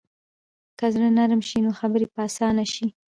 [0.77, 2.85] که زړه نرمه شي، نو خبرې به اسانه شي.